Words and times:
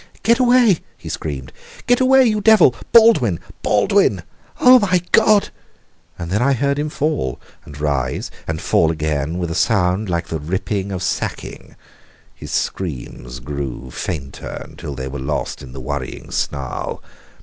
"Get 0.23 0.39
away!" 0.39 0.79
he 0.97 1.09
screamed. 1.09 1.53
"Get 1.85 1.99
away, 2.01 2.25
you 2.25 2.41
devil! 2.41 2.73
Baldwin! 2.91 3.39
Baldwin! 3.61 4.23
Oh, 4.59 4.79
my 4.79 4.99
God!" 5.11 5.49
And 6.17 6.31
then 6.31 6.41
I 6.41 6.53
heard 6.53 6.79
him 6.79 6.89
fall, 6.89 7.39
and 7.65 7.79
rise, 7.79 8.31
and 8.47 8.59
fall 8.59 8.89
again, 8.89 9.37
with 9.37 9.51
a 9.51 9.53
sound 9.53 10.09
like 10.09 10.29
the 10.29 10.39
ripping 10.39 10.91
of 10.91 11.03
sacking. 11.03 11.75
His 12.33 12.51
screams 12.51 13.39
grew 13.39 13.91
fainter 13.91 14.63
until 14.67 14.95
they 14.95 15.07
were 15.07 15.19
lost 15.19 15.61
in 15.61 15.71
the 15.71 15.79
worrying 15.79 16.31
snarl. 16.31 17.03